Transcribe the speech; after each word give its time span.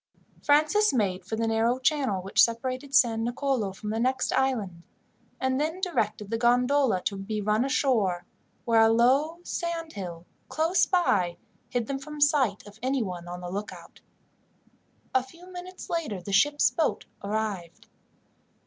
Francis 0.41 0.91
made 0.91 1.23
for 1.23 1.35
the 1.35 1.45
narrow 1.45 1.77
channel 1.77 2.23
which 2.23 2.41
separated 2.43 2.95
San 2.95 3.23
Nicolo 3.23 3.71
from 3.71 3.91
the 3.91 3.99
next 3.99 4.31
island, 4.33 4.81
and 5.39 5.61
then 5.61 5.79
directed 5.79 6.31
the 6.31 6.39
gondola 6.39 7.03
to 7.03 7.15
be 7.17 7.39
run 7.39 7.63
ashore, 7.63 8.25
where 8.65 8.81
a 8.81 8.89
low 8.89 9.37
sand 9.43 9.93
hill, 9.93 10.25
close 10.49 10.87
by, 10.87 11.37
hid 11.69 11.85
them 11.85 11.99
from 11.99 12.15
the 12.15 12.25
sight 12.25 12.65
of 12.65 12.79
anyone 12.81 13.27
on 13.27 13.41
the 13.41 13.51
lookout. 13.51 14.01
A 15.13 15.21
few 15.21 15.45
minutes 15.53 15.87
later 15.87 16.19
the 16.19 16.33
ship's 16.33 16.71
boat 16.71 17.05
arrived. 17.23 17.85